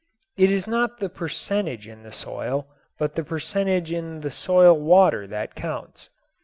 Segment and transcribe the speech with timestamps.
[0.35, 2.65] It is not the percentage in the soil
[2.97, 6.09] but the percentage in the soil water that counts.